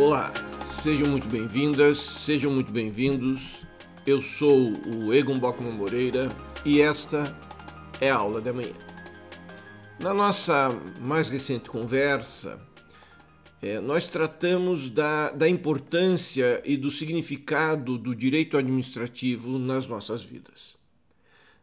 Olá, 0.00 0.32
sejam 0.82 1.08
muito 1.08 1.28
bem-vindas, 1.28 1.98
sejam 1.98 2.50
muito 2.50 2.72
bem-vindos. 2.72 3.66
Eu 4.06 4.22
sou 4.22 4.72
o 4.88 5.12
Egon 5.12 5.38
Bockman 5.38 5.72
Moreira 5.74 6.26
e 6.64 6.80
esta 6.80 7.24
é 8.00 8.10
a 8.10 8.16
aula 8.16 8.40
da 8.40 8.50
manhã. 8.50 8.72
Na 10.00 10.14
nossa 10.14 10.70
mais 10.98 11.28
recente 11.28 11.68
conversa, 11.68 12.58
é, 13.60 13.78
nós 13.78 14.08
tratamos 14.08 14.88
da, 14.88 15.32
da 15.32 15.46
importância 15.46 16.62
e 16.64 16.78
do 16.78 16.90
significado 16.90 17.98
do 17.98 18.14
direito 18.14 18.56
administrativo 18.56 19.58
nas 19.58 19.86
nossas 19.86 20.22
vidas. 20.22 20.78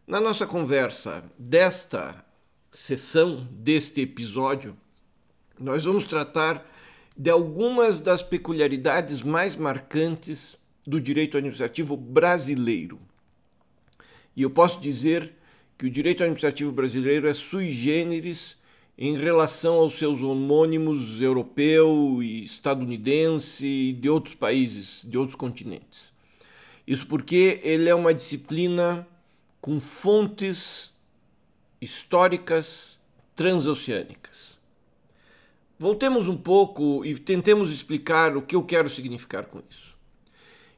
Na 0.06 0.22
nossa 0.22 0.46
conversa 0.46 1.24
desta 1.40 2.24
sessão, 2.72 3.48
deste 3.50 4.02
episódio, 4.02 4.78
nós 5.60 5.86
vamos 5.86 6.06
tratar 6.06 6.77
de 7.18 7.30
algumas 7.30 8.00
das 8.00 8.22
peculiaridades 8.22 9.24
mais 9.24 9.56
marcantes 9.56 10.58
do 10.86 11.02
direito 11.02 11.36
administrativo 11.36 11.98
brasileiro. 11.98 13.00
E 14.36 14.44
eu 14.44 14.50
posso 14.50 14.80
dizer 14.80 15.34
que 15.78 15.88
o 15.88 15.90
direito 15.90 16.22
administrativo 16.22 16.72
brasileiro 16.72 17.28
é 17.28 17.34
sui 17.34 17.74
generis 17.74 18.56
em 18.98 19.18
relação 19.18 19.76
aos 19.76 19.98
seus 19.98 20.22
homônimos 20.22 21.22
europeu 21.22 22.22
e 22.22 22.44
estadunidense 22.44 23.66
e 23.66 23.94
de 23.94 24.10
outros 24.10 24.36
países, 24.36 25.02
de 25.04 25.18
outros 25.18 25.36
continentes. 25.36 26.12
Isso 26.86 27.06
porque 27.06 27.60
ele 27.64 27.90
é 27.90 27.96
uma 27.96 28.14
disciplina 28.14 29.08
com 29.60 29.80
fontes 29.80 30.92
históricas 31.82 32.98
transoceânicas. 33.36 34.57
Voltemos 35.80 36.28
um 36.28 36.36
pouco 36.36 37.06
e 37.06 37.14
tentemos 37.14 37.72
explicar 37.72 38.36
o 38.36 38.42
que 38.42 38.56
eu 38.56 38.64
quero 38.64 38.90
significar 38.90 39.46
com 39.46 39.62
isso. 39.70 39.96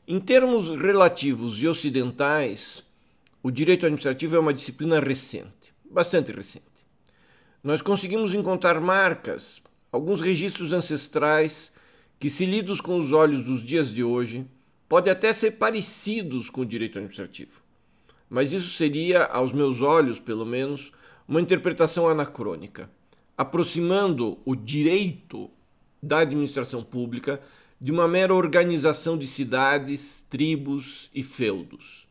Em 0.05 0.19
termos 0.19 0.71
relativos 0.71 1.61
e 1.61 1.67
ocidentais, 1.67 2.83
o 3.41 3.49
direito 3.49 3.85
administrativo 3.85 4.35
é 4.35 4.39
uma 4.39 4.53
disciplina 4.53 4.99
recente, 4.99 5.73
bastante 5.89 6.33
recente. 6.33 6.65
Nós 7.63 7.81
conseguimos 7.81 8.33
encontrar 8.33 8.81
marcas, 8.81 9.61
alguns 9.89 10.19
registros 10.19 10.73
ancestrais 10.73 11.71
que, 12.19 12.29
se 12.29 12.45
lidos 12.45 12.81
com 12.81 12.97
os 12.97 13.13
olhos 13.13 13.45
dos 13.45 13.63
dias 13.63 13.93
de 13.93 14.03
hoje, 14.03 14.45
podem 14.89 15.13
até 15.13 15.31
ser 15.33 15.51
parecidos 15.51 16.49
com 16.49 16.61
o 16.61 16.65
direito 16.65 16.97
administrativo. 16.97 17.61
Mas 18.29 18.51
isso 18.51 18.73
seria, 18.73 19.23
aos 19.23 19.53
meus 19.53 19.81
olhos 19.81 20.19
pelo 20.19 20.45
menos, 20.45 20.91
uma 21.25 21.39
interpretação 21.39 22.09
anacrônica, 22.09 22.89
aproximando 23.39 24.37
o 24.43 24.53
direito 24.53 25.49
da 26.03 26.19
administração 26.19 26.83
pública 26.83 27.41
de 27.79 27.89
uma 27.89 28.05
mera 28.05 28.33
organização 28.33 29.17
de 29.17 29.25
cidades, 29.27 30.21
tribos 30.29 31.09
e 31.15 31.23
feudos. 31.23 32.05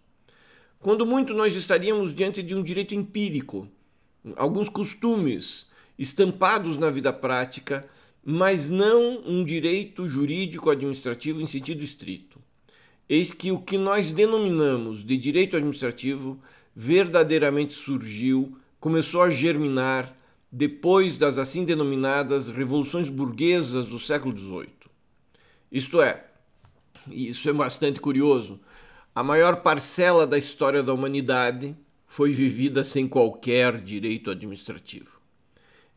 Quando 0.80 1.04
muito 1.04 1.34
nós 1.34 1.54
estaríamos 1.54 2.14
diante 2.14 2.42
de 2.42 2.54
um 2.54 2.62
direito 2.62 2.94
empírico, 2.94 3.68
alguns 4.36 4.70
costumes 4.70 5.66
estampados 5.98 6.78
na 6.78 6.88
vida 6.90 7.12
prática, 7.12 7.86
mas 8.24 8.70
não 8.70 9.22
um 9.26 9.44
direito 9.44 10.08
jurídico 10.08 10.70
administrativo 10.70 11.42
em 11.42 11.46
sentido 11.46 11.84
estrito. 11.84 12.40
Eis 13.06 13.34
que 13.34 13.52
o 13.52 13.60
que 13.60 13.76
nós 13.76 14.12
denominamos 14.12 15.04
de 15.04 15.18
direito 15.18 15.58
administrativo 15.58 16.40
verdadeiramente 16.74 17.74
surgiu, 17.74 18.56
começou 18.80 19.20
a 19.20 19.28
germinar 19.28 20.16
depois 20.50 21.18
das 21.18 21.38
assim 21.38 21.64
denominadas 21.64 22.48
revoluções 22.48 23.08
burguesas 23.08 23.86
do 23.86 23.98
século 23.98 24.36
XVIII. 24.36 24.68
Isto 25.70 26.00
é, 26.00 26.24
e 27.10 27.28
isso 27.28 27.48
é 27.48 27.52
bastante 27.52 28.00
curioso, 28.00 28.59
a 29.14 29.22
maior 29.22 29.56
parcela 29.56 30.26
da 30.26 30.38
história 30.38 30.82
da 30.82 30.94
humanidade 30.94 31.76
foi 32.06 32.32
vivida 32.32 32.82
sem 32.82 33.06
qualquer 33.06 33.81
direito 33.81 34.31
administrativo, 34.31 35.20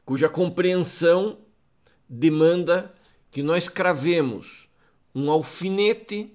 cuja 0.03 0.28
compreensão 0.28 1.38
demanda 2.09 2.94
que 3.29 3.41
nós 3.41 3.69
cravemos 3.69 4.68
um 5.16 5.31
alfinete 5.31 6.33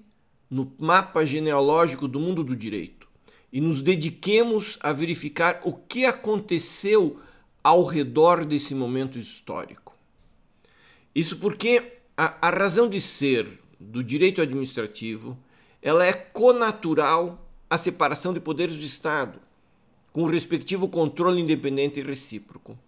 no 0.49 0.73
mapa 0.79 1.25
genealógico 1.25 2.07
do 2.07 2.19
mundo 2.19 2.43
do 2.43 2.55
direito 2.55 3.07
e 3.51 3.61
nos 3.61 3.81
dediquemos 3.81 4.77
a 4.81 4.91
verificar 4.91 5.61
o 5.63 5.73
que 5.73 6.05
aconteceu 6.05 7.19
ao 7.67 7.83
redor 7.83 8.45
desse 8.45 8.73
momento 8.73 9.19
histórico. 9.19 9.93
Isso 11.13 11.35
porque 11.35 11.97
a, 12.15 12.47
a 12.47 12.49
razão 12.49 12.87
de 12.87 13.01
ser 13.01 13.59
do 13.77 14.01
direito 14.01 14.41
administrativo 14.41 15.37
ela 15.81 16.05
é 16.05 16.13
conatural 16.13 17.45
à 17.69 17.77
separação 17.77 18.31
de 18.31 18.39
poderes 18.39 18.77
do 18.77 18.85
Estado, 18.85 19.41
com 20.13 20.23
o 20.23 20.29
respectivo 20.29 20.87
controle 20.87 21.41
independente 21.41 21.99
e 21.99 22.03
recíproco. 22.03 22.79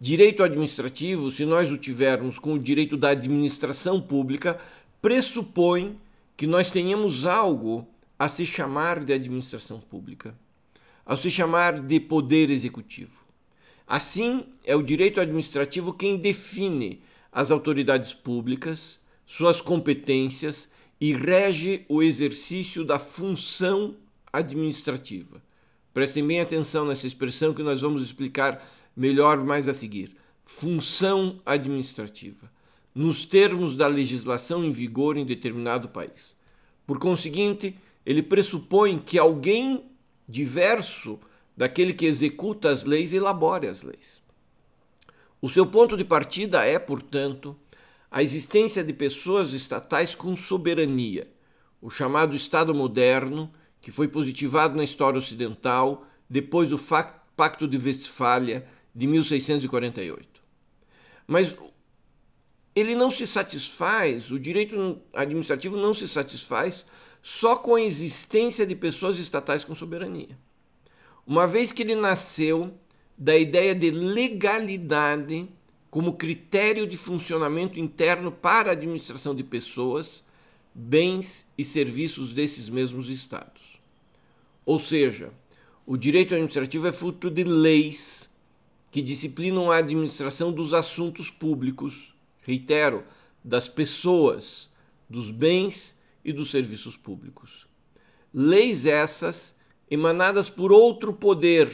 Direito 0.00 0.42
administrativo, 0.42 1.30
se 1.30 1.44
nós 1.44 1.70
o 1.70 1.76
tivermos 1.76 2.38
com 2.38 2.54
o 2.54 2.58
direito 2.58 2.96
da 2.96 3.10
administração 3.10 4.00
pública, 4.00 4.58
pressupõe 5.02 6.00
que 6.38 6.46
nós 6.46 6.70
tenhamos 6.70 7.26
algo 7.26 7.86
a 8.18 8.30
se 8.30 8.46
chamar 8.46 9.04
de 9.04 9.12
administração 9.12 9.78
pública, 9.78 10.34
a 11.04 11.16
se 11.16 11.30
chamar 11.30 11.82
de 11.82 12.00
poder 12.00 12.48
executivo. 12.48 13.21
Assim, 13.92 14.46
é 14.64 14.74
o 14.74 14.82
direito 14.82 15.20
administrativo 15.20 15.92
quem 15.92 16.16
define 16.16 17.02
as 17.30 17.50
autoridades 17.50 18.14
públicas, 18.14 18.98
suas 19.26 19.60
competências 19.60 20.66
e 20.98 21.12
rege 21.12 21.84
o 21.90 22.02
exercício 22.02 22.86
da 22.86 22.98
função 22.98 23.94
administrativa. 24.32 25.42
Prestem 25.92 26.26
bem 26.26 26.40
atenção 26.40 26.86
nessa 26.86 27.06
expressão 27.06 27.52
que 27.52 27.62
nós 27.62 27.82
vamos 27.82 28.02
explicar 28.02 28.66
melhor 28.96 29.44
mais 29.44 29.68
a 29.68 29.74
seguir. 29.74 30.16
Função 30.42 31.38
administrativa, 31.44 32.50
nos 32.94 33.26
termos 33.26 33.76
da 33.76 33.88
legislação 33.88 34.64
em 34.64 34.72
vigor 34.72 35.18
em 35.18 35.26
determinado 35.26 35.90
país. 35.90 36.34
Por 36.86 36.98
conseguinte, 36.98 37.76
ele 38.06 38.22
pressupõe 38.22 38.98
que 38.98 39.18
alguém 39.18 39.84
diverso 40.26 41.20
daquele 41.56 41.92
que 41.92 42.06
executa 42.06 42.70
as 42.70 42.84
leis 42.84 43.12
elabore 43.12 43.66
as 43.66 43.82
leis. 43.82 44.22
O 45.40 45.48
seu 45.48 45.66
ponto 45.66 45.96
de 45.96 46.04
partida 46.04 46.64
é, 46.64 46.78
portanto, 46.78 47.56
a 48.10 48.22
existência 48.22 48.84
de 48.84 48.92
pessoas 48.92 49.52
estatais 49.52 50.14
com 50.14 50.36
soberania, 50.36 51.28
o 51.80 51.90
chamado 51.90 52.36
Estado 52.36 52.74
moderno, 52.74 53.52
que 53.80 53.90
foi 53.90 54.06
positivado 54.06 54.76
na 54.76 54.84
história 54.84 55.18
ocidental 55.18 56.06
depois 56.28 56.68
do 56.68 56.80
Pacto 57.36 57.66
de 57.66 57.76
Westfália 57.76 58.66
de 58.94 59.06
1648. 59.06 60.40
Mas 61.26 61.54
ele 62.74 62.94
não 62.94 63.10
se 63.10 63.26
satisfaz, 63.26 64.30
o 64.30 64.38
direito 64.38 65.00
administrativo 65.12 65.76
não 65.76 65.92
se 65.92 66.06
satisfaz 66.06 66.86
só 67.20 67.56
com 67.56 67.74
a 67.74 67.82
existência 67.82 68.64
de 68.64 68.74
pessoas 68.76 69.18
estatais 69.18 69.64
com 69.64 69.74
soberania 69.74 70.38
uma 71.26 71.46
vez 71.46 71.72
que 71.72 71.82
ele 71.82 71.94
nasceu 71.94 72.74
da 73.16 73.36
ideia 73.36 73.74
de 73.74 73.90
legalidade 73.90 75.48
como 75.90 76.14
critério 76.14 76.86
de 76.86 76.96
funcionamento 76.96 77.78
interno 77.78 78.32
para 78.32 78.70
a 78.70 78.72
administração 78.72 79.34
de 79.34 79.44
pessoas, 79.44 80.24
bens 80.74 81.46
e 81.56 81.64
serviços 81.64 82.32
desses 82.32 82.68
mesmos 82.68 83.10
estados. 83.10 83.78
Ou 84.64 84.80
seja, 84.80 85.32
o 85.84 85.96
direito 85.96 86.34
administrativo 86.34 86.86
é 86.86 86.92
fruto 86.92 87.30
de 87.30 87.44
leis 87.44 88.30
que 88.90 89.02
disciplinam 89.02 89.70
a 89.70 89.76
administração 89.76 90.52
dos 90.52 90.72
assuntos 90.72 91.30
públicos, 91.30 92.14
reitero, 92.42 93.04
das 93.44 93.68
pessoas, 93.68 94.70
dos 95.08 95.30
bens 95.30 95.96
e 96.24 96.32
dos 96.32 96.50
serviços 96.50 96.96
públicos. 96.96 97.66
Leis 98.32 98.86
essas 98.86 99.54
emanadas 99.92 100.48
por 100.48 100.72
outro 100.72 101.12
poder, 101.12 101.70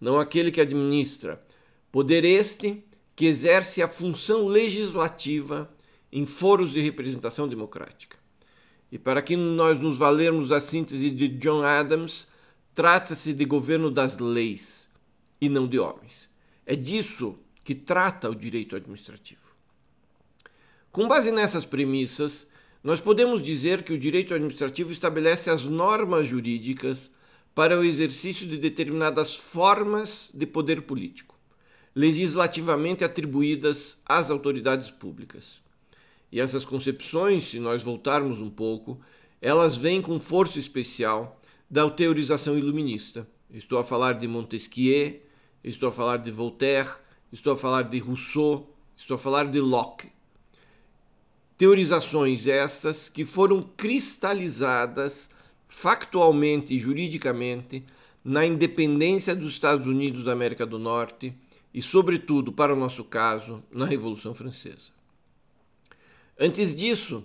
não 0.00 0.18
aquele 0.18 0.50
que 0.50 0.58
administra. 0.58 1.44
Poder 1.92 2.24
este 2.24 2.82
que 3.14 3.26
exerce 3.26 3.82
a 3.82 3.88
função 3.88 4.46
legislativa 4.46 5.70
em 6.10 6.24
foros 6.24 6.72
de 6.72 6.80
representação 6.80 7.46
democrática. 7.46 8.16
E 8.90 8.98
para 8.98 9.20
que 9.20 9.36
nós 9.36 9.78
nos 9.78 9.98
valermos 9.98 10.48
da 10.48 10.62
síntese 10.62 11.10
de 11.10 11.28
John 11.28 11.62
Adams, 11.62 12.26
trata-se 12.74 13.34
de 13.34 13.44
governo 13.44 13.90
das 13.90 14.16
leis 14.16 14.88
e 15.38 15.46
não 15.46 15.68
de 15.68 15.78
homens. 15.78 16.30
É 16.64 16.74
disso 16.74 17.38
que 17.62 17.74
trata 17.74 18.30
o 18.30 18.34
direito 18.34 18.74
administrativo. 18.74 19.42
Com 20.90 21.06
base 21.06 21.30
nessas 21.30 21.66
premissas, 21.66 22.48
nós 22.82 22.98
podemos 22.98 23.42
dizer 23.42 23.82
que 23.82 23.92
o 23.92 23.98
direito 23.98 24.32
administrativo 24.32 24.90
estabelece 24.90 25.50
as 25.50 25.64
normas 25.64 26.26
jurídicas 26.26 27.10
para 27.56 27.80
o 27.80 27.82
exercício 27.82 28.46
de 28.46 28.58
determinadas 28.58 29.34
formas 29.34 30.30
de 30.34 30.44
poder 30.44 30.82
político, 30.82 31.34
legislativamente 31.94 33.02
atribuídas 33.02 33.96
às 34.04 34.28
autoridades 34.28 34.90
públicas. 34.90 35.62
E 36.30 36.38
essas 36.38 36.66
concepções, 36.66 37.48
se 37.48 37.58
nós 37.58 37.82
voltarmos 37.82 38.42
um 38.42 38.50
pouco, 38.50 39.00
elas 39.40 39.74
vêm 39.74 40.02
com 40.02 40.20
força 40.20 40.58
especial 40.58 41.40
da 41.70 41.88
teorização 41.88 42.58
iluminista. 42.58 43.26
Estou 43.50 43.78
a 43.78 43.84
falar 43.84 44.12
de 44.12 44.28
Montesquieu, 44.28 45.22
estou 45.64 45.88
a 45.88 45.92
falar 45.92 46.18
de 46.18 46.30
Voltaire, 46.30 46.90
estou 47.32 47.54
a 47.54 47.56
falar 47.56 47.84
de 47.84 47.98
Rousseau, 47.98 48.70
estou 48.94 49.14
a 49.14 49.18
falar 49.18 49.46
de 49.46 49.60
Locke. 49.60 50.12
Teorizações 51.56 52.46
estas 52.46 53.08
que 53.08 53.24
foram 53.24 53.62
cristalizadas 53.62 55.30
factualmente 55.68 56.74
e 56.74 56.78
juridicamente 56.78 57.84
na 58.24 58.44
independência 58.44 59.34
dos 59.34 59.52
Estados 59.52 59.86
Unidos 59.86 60.24
da 60.24 60.32
América 60.32 60.66
do 60.66 60.78
Norte 60.78 61.32
e, 61.72 61.80
sobretudo, 61.80 62.52
para 62.52 62.74
o 62.74 62.76
nosso 62.76 63.04
caso, 63.04 63.62
na 63.70 63.84
Revolução 63.84 64.34
Francesa. 64.34 64.94
Antes 66.38 66.74
disso, 66.74 67.24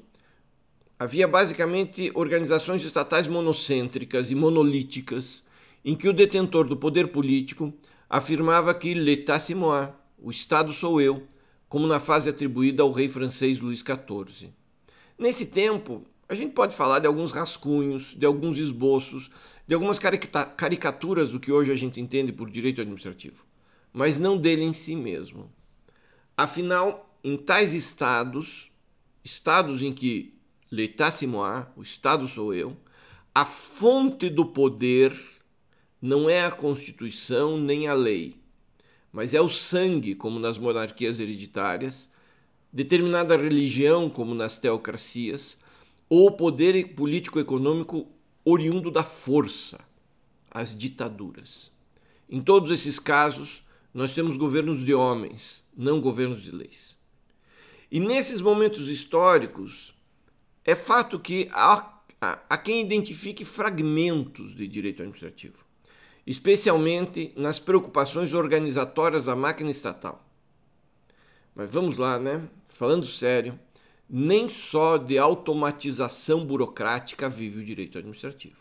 havia 1.00 1.28
basicamente 1.28 2.12
organizações 2.14 2.84
estatais 2.84 3.28
monocêntricas 3.28 4.30
e 4.30 4.36
monolíticas 4.36 5.44
em 5.84 5.96
que 5.96 6.08
o 6.08 6.14
detentor 6.14 6.68
do 6.68 6.78
poder 6.78 7.08
político 7.08 7.74
afirmava 8.10 8.74
que 8.74 8.94
l'État 8.94 9.40
c'est 9.40 9.56
moi, 9.56 9.90
o 10.20 10.30
Estado 10.30 10.72
sou 10.72 11.02
eu, 11.02 11.26
como 11.68 11.88
na 11.88 12.00
fase 12.00 12.30
atribuída 12.30 12.84
ao 12.84 12.92
rei 12.92 13.10
francês 13.10 13.58
Luís 13.58 13.80
XIV. 13.80 14.52
Nesse 15.18 15.48
tempo, 15.48 16.06
a 16.32 16.36
gente 16.36 16.54
pode 16.54 16.74
falar 16.74 17.00
de 17.00 17.08
alguns 17.08 17.34
rascunhos, 17.34 18.16
de 18.16 18.26
alguns 18.26 18.58
esboços, 18.58 19.30
de 19.68 19.74
algumas 19.74 20.00
caricaturas 20.00 21.32
do 21.32 21.42
que 21.42 21.52
hoje 21.52 21.74
a 21.74 21.76
gente 21.76 22.00
entende 22.00 22.32
por 22.32 22.50
direito 22.50 22.80
administrativo, 22.80 23.44
mas 23.92 24.18
não 24.18 24.38
dele 24.38 24.64
em 24.64 24.72
si 24.72 24.96
mesmo. 24.96 25.52
Afinal, 26.38 27.14
em 27.22 27.36
tais 27.36 27.74
estados, 27.74 28.72
estados 29.22 29.82
em 29.82 29.92
que 29.92 30.34
l'état 30.72 31.12
c'est 31.12 31.28
moi, 31.28 31.68
o 31.76 31.84
Estado 31.84 32.26
sou 32.30 32.54
eu, 32.54 32.78
a 33.36 33.46
fonte 33.46 34.30
do 34.30 34.46
poder 34.46 35.14
não 36.02 36.30
é 36.30 36.46
a 36.46 36.52
Constituição 36.52 37.58
nem 37.58 37.90
a 37.90 37.94
lei, 37.94 38.38
mas 39.12 39.34
é 39.34 39.42
o 39.42 39.50
sangue, 39.50 40.16
como 40.16 40.40
nas 40.40 40.58
monarquias 40.58 41.20
hereditárias, 41.20 42.10
determinada 42.72 43.36
religião, 43.36 44.10
como 44.10 44.34
nas 44.34 44.58
teocracias, 44.58 45.60
ou 46.12 46.28
o 46.28 46.32
poder 46.32 46.94
político-econômico 46.94 48.06
oriundo 48.44 48.92
da 48.92 49.02
força, 49.02 49.80
as 50.52 50.78
ditaduras. 50.78 51.72
Em 52.30 52.42
todos 52.42 52.70
esses 52.70 53.00
casos, 53.00 53.64
nós 53.94 54.12
temos 54.12 54.36
governos 54.36 54.84
de 54.84 54.94
homens, 54.94 55.64
não 55.74 56.02
governos 56.02 56.44
de 56.44 56.52
leis. 56.52 56.98
E 57.90 57.98
nesses 57.98 58.42
momentos 58.42 58.90
históricos, 58.90 59.94
é 60.66 60.76
fato 60.76 61.18
que 61.18 61.48
há, 61.54 62.02
há, 62.20 62.40
há 62.50 62.58
quem 62.58 62.82
identifique 62.82 63.46
fragmentos 63.46 64.54
de 64.54 64.68
direito 64.68 65.02
administrativo 65.02 65.64
especialmente 66.26 67.34
nas 67.36 67.58
preocupações 67.58 68.32
organizatórias 68.32 69.26
da 69.26 69.36
máquina 69.36 69.72
estatal. 69.72 70.24
Mas 71.56 71.72
vamos 71.72 71.98
lá, 71.98 72.20
né? 72.20 72.48
Falando 72.70 73.08
sério, 73.08 73.60
nem 74.14 74.50
só 74.50 74.98
de 74.98 75.18
automatização 75.18 76.46
burocrática 76.46 77.30
vive 77.30 77.62
o 77.62 77.66
direito 77.66 77.98
administrativo. 77.98 78.58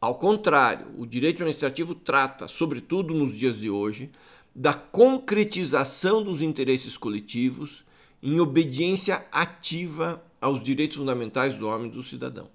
Ao 0.00 0.14
contrário, 0.14 0.86
o 0.96 1.04
direito 1.04 1.38
administrativo 1.38 1.92
trata, 1.92 2.46
sobretudo 2.46 3.12
nos 3.12 3.36
dias 3.36 3.58
de 3.58 3.68
hoje, 3.68 4.12
da 4.54 4.72
concretização 4.72 6.22
dos 6.22 6.40
interesses 6.40 6.96
coletivos 6.96 7.84
em 8.22 8.38
obediência 8.38 9.26
ativa 9.32 10.22
aos 10.40 10.62
direitos 10.62 10.96
fundamentais 10.96 11.54
do 11.54 11.66
homem 11.66 11.88
e 11.88 11.94
do 11.94 12.04
cidadão. 12.04 12.48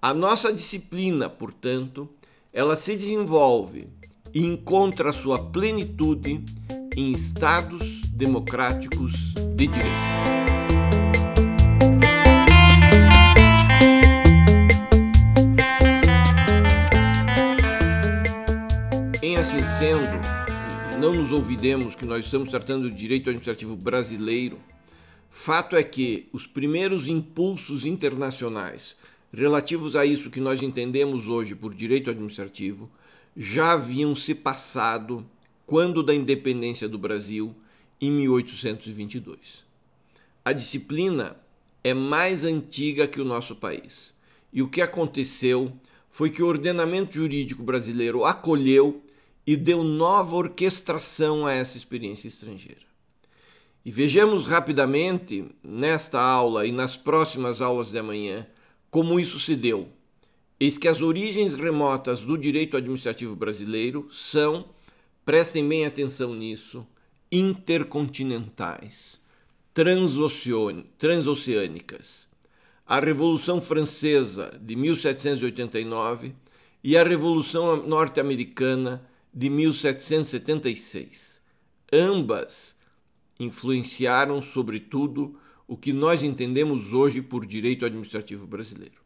A 0.00 0.14
nossa 0.14 0.52
disciplina, 0.52 1.28
portanto, 1.28 2.08
ela 2.52 2.76
se 2.76 2.94
desenvolve 2.94 3.88
e 4.32 4.44
encontra 4.44 5.12
sua 5.12 5.50
plenitude 5.50 6.44
em 6.96 7.10
estados 7.10 8.02
democráticos 8.12 9.12
de 9.56 9.66
direito. 9.66 10.39
Assim 19.50 19.66
sendo, 19.80 21.00
não 21.00 21.12
nos 21.12 21.32
ouvidemos 21.32 21.96
que 21.96 22.06
nós 22.06 22.24
estamos 22.24 22.50
tratando 22.50 22.88
de 22.88 22.96
direito 22.96 23.30
administrativo 23.30 23.74
brasileiro. 23.74 24.60
Fato 25.28 25.74
é 25.74 25.82
que 25.82 26.28
os 26.32 26.46
primeiros 26.46 27.08
impulsos 27.08 27.84
internacionais 27.84 28.96
relativos 29.32 29.96
a 29.96 30.06
isso 30.06 30.30
que 30.30 30.40
nós 30.40 30.62
entendemos 30.62 31.26
hoje 31.26 31.56
por 31.56 31.74
direito 31.74 32.10
administrativo 32.10 32.88
já 33.36 33.72
haviam 33.72 34.14
se 34.14 34.36
passado 34.36 35.26
quando 35.66 36.00
da 36.00 36.14
independência 36.14 36.88
do 36.88 36.96
Brasil 36.96 37.52
em 38.00 38.08
1822. 38.08 39.64
A 40.44 40.52
disciplina 40.52 41.36
é 41.82 41.92
mais 41.92 42.44
antiga 42.44 43.08
que 43.08 43.20
o 43.20 43.24
nosso 43.24 43.56
país. 43.56 44.14
E 44.52 44.62
o 44.62 44.68
que 44.68 44.80
aconteceu 44.80 45.72
foi 46.08 46.30
que 46.30 46.40
o 46.40 46.46
ordenamento 46.46 47.14
jurídico 47.14 47.64
brasileiro 47.64 48.24
acolheu 48.24 49.02
e 49.50 49.56
deu 49.56 49.82
nova 49.82 50.36
orquestração 50.36 51.44
a 51.44 51.52
essa 51.52 51.76
experiência 51.76 52.28
estrangeira. 52.28 52.82
E 53.84 53.90
vejamos 53.90 54.46
rapidamente, 54.46 55.44
nesta 55.60 56.20
aula 56.20 56.64
e 56.64 56.70
nas 56.70 56.96
próximas 56.96 57.60
aulas 57.60 57.90
de 57.90 57.98
amanhã, 57.98 58.46
como 58.92 59.18
isso 59.18 59.40
se 59.40 59.56
deu? 59.56 59.88
Eis 60.60 60.78
que 60.78 60.86
as 60.86 61.02
origens 61.02 61.56
remotas 61.56 62.20
do 62.20 62.38
direito 62.38 62.76
administrativo 62.76 63.34
brasileiro 63.34 64.06
são, 64.12 64.66
prestem 65.24 65.68
bem 65.68 65.84
atenção 65.84 66.32
nisso, 66.32 66.86
intercontinentais, 67.32 69.20
transoceânicas. 69.74 72.28
A 72.86 73.00
Revolução 73.00 73.60
Francesa 73.60 74.56
de 74.62 74.76
1789 74.76 76.36
e 76.84 76.96
a 76.96 77.02
Revolução 77.02 77.84
Norte-Americana 77.84 79.09
de 79.32 79.48
1776. 79.48 81.40
Ambas 81.92 82.76
influenciaram, 83.38 84.42
sobretudo, 84.42 85.38
o 85.66 85.76
que 85.76 85.92
nós 85.92 86.22
entendemos 86.22 86.92
hoje 86.92 87.22
por 87.22 87.46
direito 87.46 87.86
administrativo 87.86 88.46
brasileiro. 88.46 89.00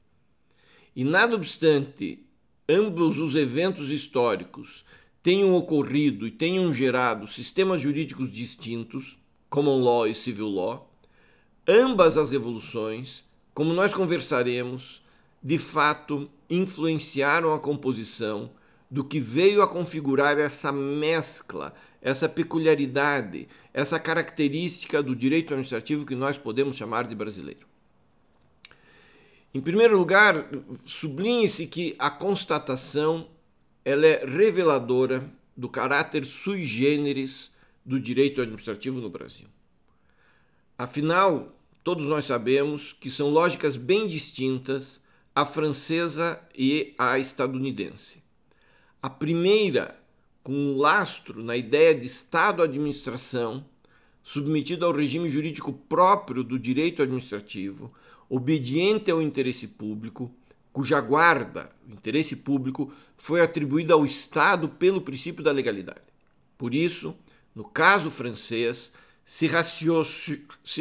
E 0.96 1.04
nada 1.04 1.34
obstante 1.34 2.20
ambos 2.68 3.18
os 3.18 3.34
eventos 3.34 3.90
históricos 3.90 4.84
tenham 5.22 5.54
ocorrido 5.54 6.26
e 6.26 6.30
tenham 6.30 6.72
gerado 6.72 7.26
sistemas 7.26 7.80
jurídicos 7.80 8.30
distintos, 8.30 9.18
common 9.48 9.82
law 9.82 10.06
e 10.06 10.14
civil 10.14 10.48
law, 10.48 10.90
ambas 11.66 12.16
as 12.16 12.30
revoluções, 12.30 13.24
como 13.52 13.72
nós 13.72 13.92
conversaremos, 13.92 15.02
de 15.42 15.58
fato 15.58 16.30
influenciaram 16.48 17.52
a 17.52 17.58
composição 17.58 18.50
do 18.94 19.02
que 19.02 19.18
veio 19.18 19.60
a 19.60 19.66
configurar 19.66 20.38
essa 20.38 20.70
mescla, 20.70 21.74
essa 22.00 22.28
peculiaridade, 22.28 23.48
essa 23.72 23.98
característica 23.98 25.02
do 25.02 25.16
direito 25.16 25.52
administrativo 25.52 26.06
que 26.06 26.14
nós 26.14 26.38
podemos 26.38 26.76
chamar 26.76 27.08
de 27.08 27.14
brasileiro. 27.16 27.66
Em 29.52 29.60
primeiro 29.60 29.98
lugar, 29.98 30.48
sublinhe-se 30.84 31.66
que 31.66 31.96
a 31.98 32.08
constatação 32.08 33.26
ela 33.84 34.06
é 34.06 34.24
reveladora 34.24 35.28
do 35.56 35.68
caráter 35.68 36.24
sui 36.24 36.64
generis 36.64 37.50
do 37.84 37.98
direito 37.98 38.40
administrativo 38.40 39.00
no 39.00 39.10
Brasil. 39.10 39.48
Afinal, 40.78 41.52
todos 41.82 42.06
nós 42.06 42.26
sabemos 42.26 42.92
que 42.92 43.10
são 43.10 43.28
lógicas 43.30 43.76
bem 43.76 44.06
distintas 44.06 45.00
a 45.34 45.44
francesa 45.44 46.40
e 46.56 46.94
a 46.96 47.18
estadunidense. 47.18 48.23
A 49.04 49.10
primeira 49.10 50.00
com 50.42 50.54
um 50.54 50.78
lastro 50.78 51.44
na 51.44 51.54
ideia 51.54 51.94
de 51.94 52.06
Estado-administração, 52.06 53.62
submetido 54.22 54.86
ao 54.86 54.96
regime 54.96 55.28
jurídico 55.28 55.74
próprio 55.74 56.42
do 56.42 56.58
direito 56.58 57.02
administrativo, 57.02 57.92
obediente 58.30 59.10
ao 59.10 59.20
interesse 59.20 59.66
público, 59.66 60.34
cuja 60.72 61.02
guarda, 61.02 61.70
o 61.86 61.92
interesse 61.92 62.34
público, 62.34 62.90
foi 63.14 63.42
atribuída 63.42 63.92
ao 63.92 64.06
Estado 64.06 64.70
pelo 64.70 65.02
princípio 65.02 65.44
da 65.44 65.52
legalidade. 65.52 66.00
Por 66.56 66.74
isso, 66.74 67.14
no 67.54 67.64
caso 67.64 68.10
francês, 68.10 68.90
se, 69.22 69.46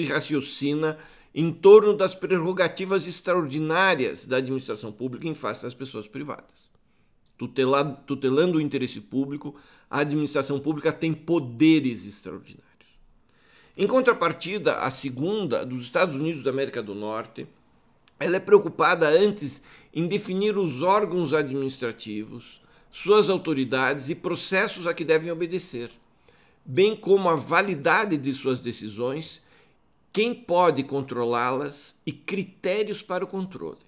raciocina 0.06 0.98
em 1.36 1.52
torno 1.52 1.94
das 1.94 2.16
prerrogativas 2.16 3.06
extraordinárias 3.06 4.26
da 4.26 4.38
administração 4.38 4.94
pública 4.94 5.28
em 5.28 5.36
face 5.36 5.64
das 5.64 5.74
pessoas 5.74 6.08
privadas 6.08 6.72
tutelado, 7.38 7.98
tutelando 8.06 8.58
o 8.58 8.62
interesse 8.62 9.00
público, 9.00 9.56
a 9.90 10.00
administração 10.00 10.60
pública 10.60 10.92
tem 10.92 11.14
poderes 11.14 12.06
extraordinários. 12.06 12.64
Em 13.76 13.88
contrapartida, 13.88 14.76
a 14.78 14.92
segunda, 14.92 15.66
dos 15.66 15.84
Estados 15.84 16.16
Unidos 16.16 16.44
da 16.44 16.52
América 16.52 16.82
do 16.82 16.94
Norte, 16.94 17.48
ela 18.20 18.38
é 18.38 18.40
preocupada 18.40 19.08
antes 19.08 19.62
em 19.94 20.08
definir 20.08 20.58
os 20.58 20.82
órgãos 20.82 21.34
administrativos, 21.34 22.62
suas 22.92 23.30
autoridades 23.30 24.10
e 24.10 24.16
processos 24.16 24.86
a 24.86 24.94
que 24.94 25.04
devem 25.04 25.32
obedecer, 25.32 25.90
bem 26.64 26.96
como 26.96 27.28
a 27.28 27.36
validade 27.36 28.18
de 28.18 28.34
suas 28.34 28.60
decisões, 28.60 29.42
quem 30.12 30.34
pode 30.34 30.84
controlá-las 30.84 31.96
e 32.06 32.12
critérios 32.12 33.02
para 33.02 33.24
o 33.24 33.28
controle. 33.28 33.80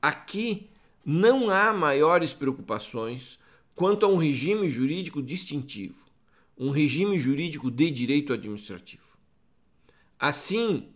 Aqui 0.00 0.70
não 1.04 1.50
há 1.50 1.72
maiores 1.72 2.32
preocupações 2.32 3.38
quanto 3.74 4.06
a 4.06 4.08
um 4.08 4.16
regime 4.16 4.68
jurídico 4.68 5.22
distintivo, 5.22 6.04
um 6.56 6.70
regime 6.70 7.18
jurídico 7.18 7.70
de 7.70 7.90
direito 7.90 8.32
administrativo. 8.32 9.16
Assim, 10.18 10.88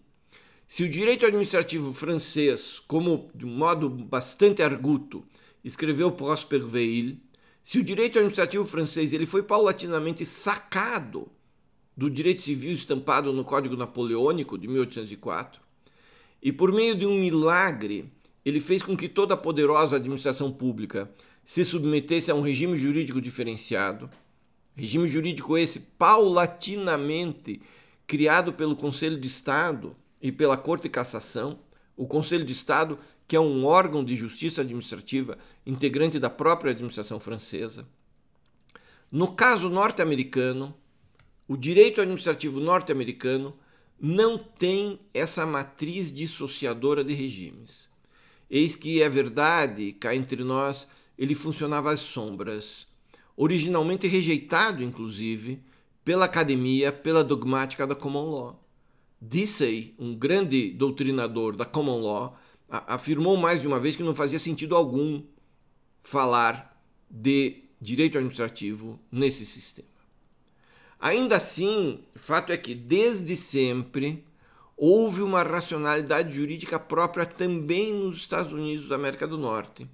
se 0.66 0.84
o 0.84 0.88
direito 0.88 1.26
administrativo 1.26 1.92
francês, 1.92 2.80
como 2.86 3.30
de 3.34 3.44
um 3.44 3.56
modo 3.56 3.88
bastante 3.88 4.62
arguto, 4.62 5.24
escreveu 5.64 6.12
Prosper 6.12 6.64
Veil, 6.64 7.18
se 7.62 7.78
o 7.78 7.82
direito 7.82 8.18
administrativo 8.18 8.64
francês 8.64 9.12
ele 9.12 9.26
foi 9.26 9.42
paulatinamente 9.42 10.24
sacado 10.24 11.28
do 11.96 12.10
direito 12.10 12.42
civil 12.42 12.72
estampado 12.72 13.32
no 13.32 13.44
Código 13.44 13.76
Napoleônico 13.76 14.58
de 14.58 14.68
1804, 14.68 15.60
e 16.42 16.52
por 16.52 16.70
meio 16.70 16.94
de 16.94 17.06
um 17.06 17.18
milagre, 17.18 18.12
ele 18.46 18.60
fez 18.60 18.80
com 18.80 18.96
que 18.96 19.08
toda 19.08 19.34
a 19.34 19.36
poderosa 19.36 19.96
administração 19.96 20.52
pública 20.52 21.10
se 21.44 21.64
submetesse 21.64 22.30
a 22.30 22.34
um 22.36 22.40
regime 22.40 22.76
jurídico 22.76 23.20
diferenciado, 23.20 24.08
regime 24.76 25.08
jurídico 25.08 25.58
esse 25.58 25.80
paulatinamente 25.80 27.60
criado 28.06 28.52
pelo 28.52 28.76
Conselho 28.76 29.18
de 29.18 29.26
Estado 29.26 29.96
e 30.22 30.30
pela 30.30 30.56
Corte 30.56 30.82
de 30.82 30.90
Cassação, 30.90 31.58
o 31.96 32.06
Conselho 32.06 32.44
de 32.44 32.52
Estado, 32.52 33.00
que 33.26 33.34
é 33.34 33.40
um 33.40 33.64
órgão 33.64 34.04
de 34.04 34.14
justiça 34.14 34.60
administrativa 34.60 35.36
integrante 35.66 36.20
da 36.20 36.30
própria 36.30 36.70
administração 36.70 37.18
francesa. 37.18 37.84
No 39.10 39.32
caso 39.32 39.68
norte-americano, 39.68 40.72
o 41.48 41.56
direito 41.56 42.00
administrativo 42.00 42.60
norte-americano 42.60 43.56
não 44.00 44.38
tem 44.38 45.00
essa 45.12 45.44
matriz 45.44 46.12
dissociadora 46.12 47.02
de 47.02 47.12
regimes. 47.12 47.95
Eis 48.50 48.76
que 48.76 49.02
é 49.02 49.08
verdade, 49.08 49.92
cá 49.92 50.14
entre 50.14 50.42
nós, 50.44 50.86
ele 51.18 51.34
funcionava 51.34 51.90
às 51.90 52.00
sombras, 52.00 52.86
originalmente 53.36 54.06
rejeitado, 54.06 54.82
inclusive, 54.82 55.60
pela 56.04 56.26
academia, 56.26 56.92
pela 56.92 57.24
dogmática 57.24 57.86
da 57.86 57.94
common 57.94 58.30
law. 58.30 58.62
Dicey, 59.20 59.94
um 59.98 60.14
grande 60.14 60.70
doutrinador 60.70 61.56
da 61.56 61.64
common 61.64 62.00
law, 62.02 62.38
afirmou 62.68 63.36
mais 63.36 63.60
de 63.60 63.66
uma 63.66 63.80
vez 63.80 63.96
que 63.96 64.02
não 64.02 64.14
fazia 64.14 64.38
sentido 64.38 64.76
algum 64.76 65.22
falar 66.02 66.80
de 67.10 67.62
direito 67.80 68.18
administrativo 68.18 69.00
nesse 69.10 69.44
sistema. 69.44 69.88
Ainda 70.98 71.36
assim, 71.36 72.00
fato 72.14 72.52
é 72.52 72.56
que 72.56 72.74
desde 72.74 73.36
sempre 73.36 74.24
houve 74.76 75.22
uma 75.22 75.42
racionalidade 75.42 76.36
jurídica 76.36 76.78
própria 76.78 77.24
também 77.24 77.94
nos 77.94 78.18
Estados 78.18 78.52
Unidos 78.52 78.88
da 78.88 78.96
América 78.96 79.26
do 79.26 79.38
Norte, 79.38 79.88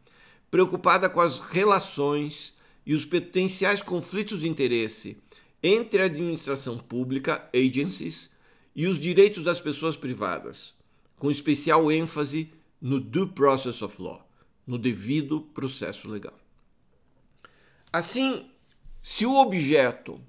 preocupada 0.51 1.09
com 1.09 1.21
as 1.21 1.39
relações 1.39 2.55
e 2.85 2.95
os 2.95 3.05
potenciais 3.05 3.81
conflitos 3.81 4.41
de 4.41 4.49
interesse 4.49 5.17
entre 5.63 6.03
a 6.03 6.07
administração 6.07 6.77
pública, 6.77 7.49
agencies, 7.55 8.31
e 8.75 8.87
os 8.87 8.99
direitos 8.99 9.45
das 9.45 9.61
pessoas 9.61 9.97
privadas, 9.97 10.75
com 11.19 11.31
especial 11.31 11.93
ênfase 11.93 12.51
no 12.81 12.99
due 12.99 13.29
process 13.29 13.83
of 13.83 14.01
law, 14.01 14.27
no 14.67 14.79
devido 14.79 15.43
processo 15.43 16.09
legal. 16.09 16.37
Assim, 17.93 18.47
se 19.03 19.27
o 19.27 19.35
objeto 19.35 20.21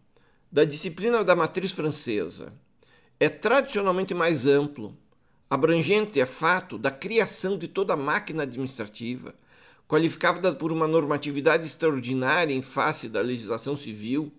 da 0.52 0.66
disciplina 0.66 1.24
da 1.24 1.36
matriz 1.36 1.72
francesa 1.72 2.54
é 3.20 3.30
tradicionalmente 3.30 4.14
mais 4.14 4.46
amplo, 4.46 4.98
abrangente 5.50 6.20
é 6.20 6.26
fato 6.26 6.78
da 6.78 6.92
criação 6.92 7.58
de 7.58 7.68
toda 7.68 7.94
a 7.94 7.98
máquina 7.98 8.44
administrativa, 8.44 9.36
qualificada 9.88 10.54
por 10.54 10.72
uma 10.72 10.88
normatividade 10.88 11.66
extraordinária 11.66 12.54
em 12.54 12.62
face 12.62 13.08
da 13.08 13.22
legislação 13.22 13.78
civil, 13.78 14.32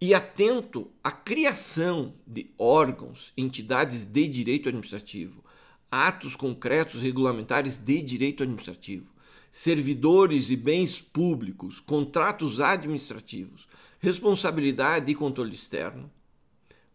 e 0.00 0.12
atento 0.12 0.90
à 1.02 1.10
criação 1.10 2.14
de 2.26 2.50
órgãos, 2.58 3.32
entidades 3.36 4.04
de 4.04 4.28
direito 4.28 4.68
administrativo, 4.68 5.42
atos 5.90 6.36
concretos 6.36 7.00
regulamentares 7.00 7.78
de 7.78 8.02
direito 8.02 8.42
administrativo, 8.42 9.10
servidores 9.50 10.50
e 10.50 10.56
bens 10.56 11.00
públicos, 11.00 11.80
contratos 11.80 12.60
administrativos, 12.60 13.66
responsabilidade 13.98 15.10
e 15.10 15.14
controle 15.14 15.54
externo. 15.54 16.10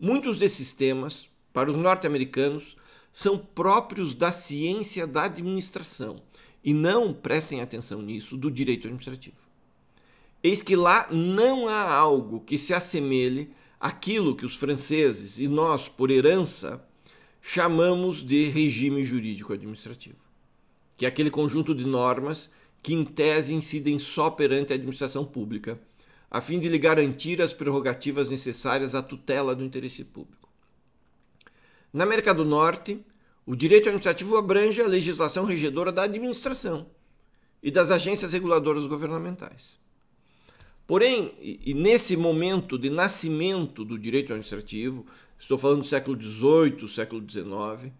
Muitos 0.04 0.40
desses 0.40 0.74
temas, 0.74 1.30
para 1.54 1.70
os 1.70 1.78
norte-americanos, 1.78 2.76
são 3.12 3.38
próprios 3.38 4.16
da 4.16 4.32
ciência 4.32 5.06
da 5.06 5.26
administração 5.26 6.24
e 6.64 6.74
não, 6.74 7.14
prestem 7.14 7.62
atenção 7.62 8.02
nisso, 8.02 8.36
do 8.36 8.50
direito 8.50 8.88
administrativo. 8.88 9.36
Eis 10.44 10.64
que 10.64 10.76
lá 10.76 11.08
não 11.12 11.68
há 11.68 11.94
algo 11.94 12.42
que 12.42 12.58
se 12.58 12.74
assemelhe 12.74 13.52
àquilo 13.80 14.36
que 14.36 14.44
os 14.44 14.56
franceses 14.56 15.38
e 15.38 15.48
nós, 15.48 15.88
por 15.88 16.10
herança, 16.10 16.84
chamamos 17.40 18.26
de 18.26 18.50
regime 18.50 19.06
jurídico 19.06 19.54
administrativo, 19.54 20.18
que 20.98 21.06
é 21.06 21.08
aquele 21.08 21.30
conjunto 21.30 21.76
de 21.76 21.86
normas 21.86 22.50
que, 22.82 22.96
em 22.96 23.06
tese, 23.06 23.54
incidem 23.54 24.00
só 24.00 24.32
perante 24.32 24.74
a 24.74 24.76
administração 24.78 25.24
pública, 25.24 25.80
a 26.32 26.40
fim 26.40 26.62
de 26.62 26.70
lhe 26.70 26.80
garantir 26.80 27.42
as 27.42 27.54
prerrogativas 27.54 28.30
necessárias 28.30 28.96
à 28.96 29.04
tutela 29.04 29.54
do 29.54 29.66
interesse 29.66 30.06
público. 30.06 30.48
Na 31.92 32.06
América 32.06 32.34
do 32.34 32.46
Norte, 32.46 33.04
o 33.46 33.54
direito 33.54 33.90
administrativo 33.90 34.38
abrange 34.38 34.82
a 34.82 34.88
legislação 34.88 35.44
regedora 35.44 35.92
da 35.92 36.04
administração 36.04 36.88
e 37.62 37.70
das 37.70 37.92
agências 37.92 38.32
reguladoras 38.32 38.86
governamentais. 38.86 39.78
Porém, 40.88 41.34
e 41.42 41.74
nesse 41.74 42.16
momento 42.16 42.78
de 42.78 42.90
nascimento 42.90 43.84
do 43.84 44.00
direito 44.00 44.32
administrativo, 44.32 45.06
estou 45.38 45.58
falando 45.58 45.82
do 45.82 45.88
século 45.88 46.22
XVIII, 46.22 46.88
século 46.88 47.30
XIX, 47.30 47.92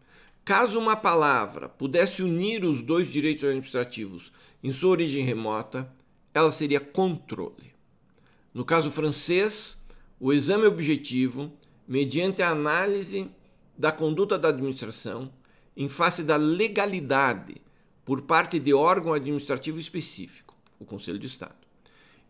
caso 0.46 0.80
uma 0.80 0.96
palavra 0.96 1.68
pudesse 1.68 2.24
unir 2.24 2.64
os 2.64 2.82
dois 2.82 3.12
direitos 3.12 3.44
administrativos 3.44 4.32
em 4.64 4.72
sua 4.72 4.92
origem 4.92 5.26
remota, 5.26 5.92
ela 6.34 6.52
seria 6.52 6.80
controle. 6.80 7.71
No 8.54 8.66
caso 8.66 8.92
francês, 8.92 9.78
o 10.20 10.34
exame 10.34 10.66
objetivo, 10.66 11.52
mediante 11.88 12.42
a 12.42 12.50
análise 12.50 13.30
da 13.78 13.92
conduta 13.92 14.38
da 14.38 14.50
administração, 14.50 15.32
em 15.76 15.88
face 15.88 16.24
da 16.24 16.36
legalidade 16.36 17.62
por 18.04 18.24
parte 18.24 18.60
de 18.60 18.74
órgão 18.74 19.14
administrativo 19.14 19.80
específico, 19.80 20.56
o 20.80 20.86
Conselho 20.86 21.18
de 21.18 21.28
Estado 21.28 21.62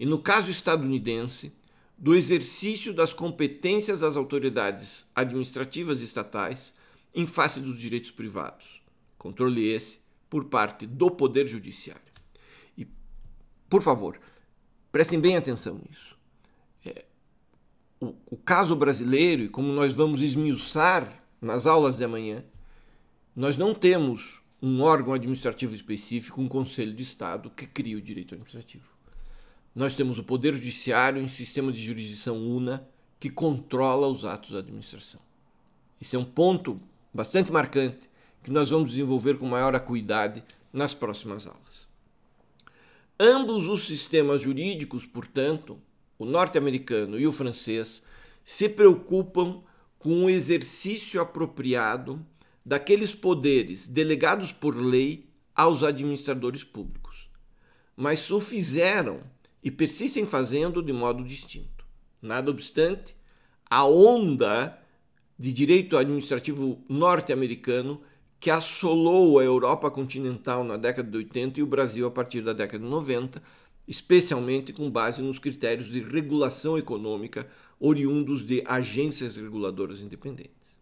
e, 0.01 0.05
no 0.07 0.17
caso 0.17 0.49
estadunidense, 0.49 1.53
do 1.95 2.15
exercício 2.15 2.91
das 2.91 3.13
competências 3.13 3.99
das 3.99 4.17
autoridades 4.17 5.05
administrativas 5.13 6.01
estatais 6.01 6.73
em 7.13 7.27
face 7.27 7.59
dos 7.59 7.79
direitos 7.79 8.09
privados. 8.09 8.81
Controle 9.15 9.63
esse 9.67 9.99
por 10.27 10.45
parte 10.45 10.87
do 10.87 11.11
Poder 11.11 11.45
Judiciário. 11.45 12.01
E, 12.75 12.87
por 13.69 13.83
favor, 13.83 14.19
prestem 14.91 15.19
bem 15.19 15.37
atenção 15.37 15.79
nisso. 15.87 16.10
O, 18.01 18.15
o 18.31 18.37
caso 18.37 18.75
brasileiro, 18.75 19.43
e 19.43 19.49
como 19.49 19.71
nós 19.71 19.93
vamos 19.93 20.21
esmiuçar 20.21 21.23
nas 21.39 21.65
aulas 21.65 21.95
de 21.95 22.03
amanhã, 22.03 22.43
nós 23.35 23.55
não 23.55 23.73
temos 23.73 24.41
um 24.61 24.81
órgão 24.81 25.13
administrativo 25.13 25.73
específico, 25.73 26.41
um 26.41 26.47
Conselho 26.47 26.93
de 26.93 27.03
Estado 27.03 27.49
que 27.49 27.65
cria 27.65 27.97
o 27.97 28.01
direito 28.01 28.33
administrativo. 28.33 28.89
Nós 29.73 29.95
temos 29.95 30.19
o 30.19 30.23
Poder 30.23 30.53
Judiciário 30.53 31.21
em 31.21 31.27
sistema 31.27 31.71
de 31.71 31.81
jurisdição 31.81 32.37
una 32.37 32.85
que 33.19 33.29
controla 33.29 34.07
os 34.07 34.25
atos 34.25 34.51
da 34.51 34.59
administração. 34.59 35.21
Esse 36.01 36.15
é 36.15 36.19
um 36.19 36.25
ponto 36.25 36.81
bastante 37.13 37.51
marcante 37.51 38.09
que 38.43 38.51
nós 38.51 38.71
vamos 38.71 38.89
desenvolver 38.89 39.37
com 39.37 39.45
maior 39.45 39.75
acuidade 39.75 40.43
nas 40.73 40.93
próximas 40.93 41.45
aulas. 41.45 41.87
Ambos 43.19 43.67
os 43.67 43.85
sistemas 43.85 44.41
jurídicos, 44.41 45.05
portanto, 45.05 45.79
o 46.21 46.25
norte-americano 46.25 47.19
e 47.19 47.25
o 47.25 47.31
francês, 47.31 48.03
se 48.43 48.69
preocupam 48.69 49.63
com 49.97 50.25
o 50.25 50.29
exercício 50.29 51.19
apropriado 51.19 52.23
daqueles 52.65 53.15
poderes 53.15 53.87
delegados 53.87 54.51
por 54.51 54.75
lei 54.75 55.29
aos 55.55 55.83
administradores 55.83 56.63
públicos, 56.63 57.29
mas 57.95 58.29
o 58.29 58.39
fizeram 58.39 59.21
e 59.63 59.69
persistem 59.69 60.25
fazendo 60.25 60.81
de 60.81 60.93
modo 60.93 61.23
distinto. 61.23 61.85
Nada 62.21 62.51
obstante, 62.51 63.15
a 63.69 63.85
onda 63.85 64.79
de 65.37 65.51
direito 65.51 65.97
administrativo 65.97 66.83
norte-americano 66.87 68.01
que 68.39 68.49
assolou 68.49 69.39
a 69.39 69.43
Europa 69.43 69.89
continental 69.89 70.63
na 70.63 70.77
década 70.77 71.09
de 71.09 71.17
80 71.17 71.59
e 71.59 71.63
o 71.63 71.67
Brasil 71.67 72.07
a 72.07 72.11
partir 72.11 72.41
da 72.41 72.53
década 72.53 72.83
de 72.83 72.89
90, 72.89 73.41
especialmente 73.87 74.71
com 74.71 74.89
base 74.89 75.21
nos 75.21 75.39
critérios 75.39 75.87
de 75.87 75.99
regulação 75.99 76.77
econômica 76.77 77.47
oriundos 77.79 78.45
de 78.45 78.63
agências 78.65 79.35
reguladoras 79.35 79.99
independentes. 79.99 80.77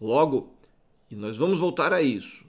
Logo, 0.00 0.54
e 1.10 1.16
nós 1.16 1.36
vamos 1.36 1.58
voltar 1.58 1.92
a 1.92 2.00
isso, 2.02 2.44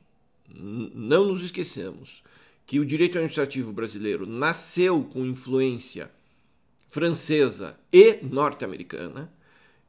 não 0.49 1.25
nos 1.25 1.43
esqueçamos 1.43 2.23
que 2.65 2.79
o 2.79 2.85
direito 2.85 3.17
administrativo 3.17 3.71
brasileiro 3.71 4.25
nasceu 4.25 5.03
com 5.03 5.25
influência 5.25 6.11
francesa 6.87 7.77
e 7.91 8.19
norte-americana, 8.23 9.31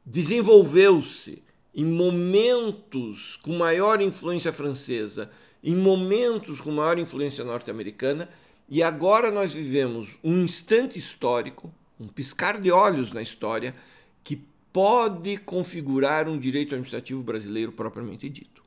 desenvolveu-se 0.05 1.43
em 1.73 1.85
momentos 1.85 3.37
com 3.37 3.57
maior 3.57 4.01
influência 4.01 4.51
francesa, 4.51 5.29
em 5.63 5.75
momentos 5.75 6.59
com 6.59 6.71
maior 6.71 6.97
influência 6.97 7.43
norte-americana, 7.43 8.29
e 8.69 8.83
agora 8.83 9.31
nós 9.31 9.51
vivemos 9.51 10.09
um 10.23 10.43
instante 10.43 10.99
histórico, 10.99 11.73
um 11.99 12.07
piscar 12.07 12.61
de 12.61 12.71
olhos 12.71 13.11
na 13.11 13.21
história, 13.21 13.75
que 14.23 14.39
pode 14.71 15.37
configurar 15.37 16.29
um 16.29 16.37
direito 16.37 16.75
administrativo 16.75 17.23
brasileiro 17.23 17.71
propriamente 17.71 18.29
dito. 18.29 18.63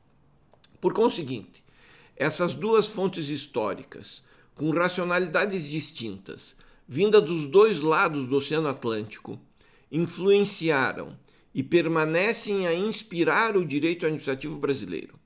Por 0.81 0.91
conseguinte, 0.91 1.63
essas 2.17 2.53
duas 2.53 2.85
fontes 2.85 3.29
históricas, 3.29 4.21
com 4.53 4.69
racionalidades 4.71 5.69
distintas, 5.69 6.53
vindas 6.85 7.23
dos 7.23 7.45
dois 7.45 7.79
lados 7.79 8.27
do 8.27 8.35
Oceano 8.35 8.67
Atlântico, 8.67 9.39
influenciaram 9.89 11.17
e 11.55 11.63
permanecem 11.63 12.67
a 12.67 12.73
inspirar 12.73 13.55
o 13.55 13.65
direito 13.65 14.05
administrativo 14.05 14.57
brasileiro, 14.57 15.17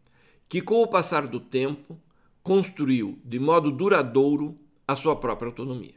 que, 0.47 0.61
com 0.61 0.83
o 0.83 0.87
passar 0.87 1.25
do 1.25 1.39
tempo, 1.39 1.99
construiu 2.43 3.17
de 3.25 3.39
modo 3.39 3.71
duradouro 3.71 4.57
a 4.87 4.95
sua 4.95 5.15
própria 5.15 5.49
autonomia. 5.49 5.95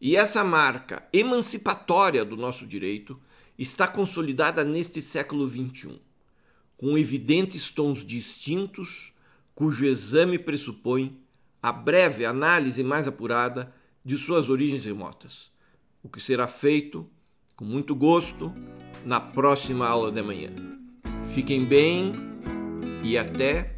E 0.00 0.16
essa 0.16 0.42
marca 0.42 1.06
emancipatória 1.12 2.24
do 2.24 2.36
nosso 2.36 2.66
direito 2.66 3.20
está 3.58 3.86
consolidada 3.86 4.64
neste 4.64 5.00
século 5.00 5.48
XXI, 5.48 6.00
com 6.76 6.98
evidentes 6.98 7.70
tons 7.70 8.04
distintos, 8.04 9.12
cujo 9.54 9.86
exame 9.86 10.38
pressupõe 10.38 11.18
a 11.62 11.72
breve 11.72 12.24
análise 12.24 12.82
mais 12.82 13.08
apurada 13.08 13.74
de 14.04 14.16
suas 14.16 14.48
origens 14.48 14.84
remotas, 14.84 15.50
o 16.02 16.08
que 16.08 16.20
será 16.20 16.46
feito 16.46 17.08
com 17.56 17.64
muito 17.64 17.94
gosto 17.94 18.52
na 19.04 19.18
próxima 19.18 19.88
aula 19.88 20.12
de 20.12 20.22
manhã. 20.22 20.50
Fiquem 21.34 21.64
bem 21.64 22.12
e 23.02 23.16
até 23.16 23.76